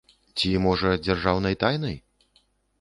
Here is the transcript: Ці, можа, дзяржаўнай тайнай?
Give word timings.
Ці, 0.37 0.49
можа, 0.63 0.95
дзяржаўнай 1.05 1.61
тайнай? 1.67 1.95